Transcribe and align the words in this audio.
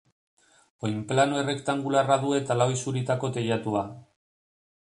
Oinplano 0.87 1.37
errektangularra 1.41 2.19
du 2.25 2.33
eta 2.39 2.57
lau 2.63 2.69
isuritako 2.79 3.33
teilatua. 3.37 3.89